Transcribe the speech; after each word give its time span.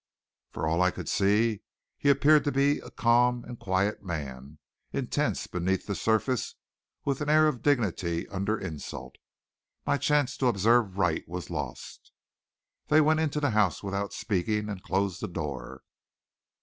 For 0.49 0.65
all 0.67 0.81
I 0.81 0.89
could 0.89 1.07
see, 1.07 1.61
he 1.95 2.09
appeared 2.09 2.43
to 2.45 2.51
be 2.51 2.79
a 2.79 2.89
calm 2.89 3.43
and 3.45 3.59
quiet 3.59 4.03
man, 4.03 4.57
intense 4.91 5.45
beneath 5.45 5.85
the 5.85 5.93
surface, 5.93 6.55
with 7.05 7.21
an 7.21 7.29
air 7.29 7.47
of 7.47 7.61
dignity 7.61 8.27
under 8.29 8.57
insult. 8.57 9.17
My 9.85 9.99
chance 9.99 10.35
to 10.37 10.47
observe 10.47 10.97
Wright 10.97 11.23
was 11.29 11.51
lost. 11.51 12.11
They 12.87 12.99
went 12.99 13.19
into 13.19 13.39
the 13.39 13.51
house 13.51 13.83
without 13.83 14.11
speaking, 14.11 14.69
and 14.69 14.81
closed 14.81 15.21
the 15.21 15.27
door. 15.27 15.83